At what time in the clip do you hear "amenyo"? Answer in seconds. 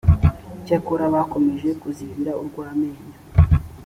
2.69-3.05